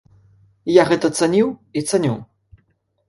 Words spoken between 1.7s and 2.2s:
і цаню!